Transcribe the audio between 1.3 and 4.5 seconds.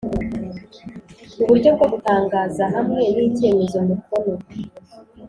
Uburyo bwo gutangaza hamwe n icyemeza mukono